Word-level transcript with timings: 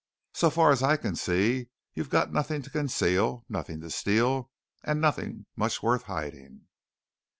So 0.33 0.49
far 0.49 0.71
as 0.71 0.81
I 0.81 0.97
can 0.97 1.15
see 1.15 1.59
it, 1.59 1.69
you've 1.93 2.09
got 2.09 2.33
nothing 2.33 2.63
to 2.63 2.71
conceal, 2.71 3.45
nothing 3.47 3.81
to 3.81 3.91
steal, 3.91 4.49
and 4.83 4.99
nothing 4.99 5.45
much 5.55 5.83
worth 5.83 6.05
hiding." 6.05 6.61